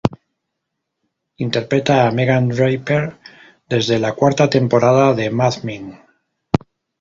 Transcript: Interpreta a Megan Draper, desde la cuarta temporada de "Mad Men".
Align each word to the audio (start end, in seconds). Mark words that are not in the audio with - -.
Interpreta 1.45 1.97
a 2.05 2.07
Megan 2.19 2.47
Draper, 2.47 3.03
desde 3.69 3.99
la 3.99 4.13
cuarta 4.13 4.49
temporada 4.49 5.13
de 5.13 5.29
"Mad 5.29 5.61
Men". 5.61 5.95